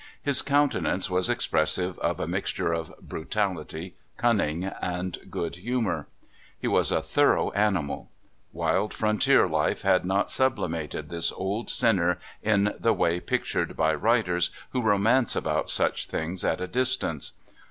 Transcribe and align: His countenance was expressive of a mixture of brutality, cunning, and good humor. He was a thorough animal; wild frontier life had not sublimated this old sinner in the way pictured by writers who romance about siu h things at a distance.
His 0.23 0.41
countenance 0.41 1.11
was 1.11 1.29
expressive 1.29 1.99
of 1.99 2.19
a 2.19 2.25
mixture 2.27 2.73
of 2.73 2.91
brutality, 2.99 3.93
cunning, 4.17 4.63
and 4.65 5.15
good 5.29 5.57
humor. 5.57 6.07
He 6.57 6.67
was 6.67 6.91
a 6.91 7.03
thorough 7.03 7.51
animal; 7.51 8.09
wild 8.51 8.95
frontier 8.95 9.47
life 9.47 9.83
had 9.83 10.03
not 10.03 10.31
sublimated 10.31 11.09
this 11.09 11.31
old 11.31 11.69
sinner 11.69 12.17
in 12.41 12.73
the 12.79 12.93
way 12.93 13.19
pictured 13.19 13.77
by 13.77 13.93
writers 13.93 14.49
who 14.71 14.81
romance 14.81 15.35
about 15.35 15.69
siu 15.69 15.85
h 15.89 16.07
things 16.07 16.43
at 16.43 16.61
a 16.61 16.65
distance. 16.67 17.33